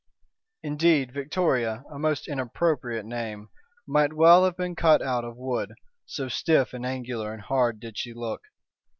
Indeed, 0.63 1.11
Victoria 1.13 1.85
a 1.91 1.99
most 1.99 2.27
inappropriate 2.27 3.05
name 3.05 3.49
might 3.85 4.13
well 4.13 4.45
have 4.45 4.57
been 4.57 4.75
cut 4.75 4.99
out 4.99 5.23
of 5.23 5.37
wood, 5.37 5.73
so 6.07 6.27
stiff 6.27 6.73
and 6.73 6.83
angular 6.83 7.31
and 7.31 7.41
hard 7.43 7.79
did 7.79 7.99
she 7.99 8.11
look. 8.11 8.41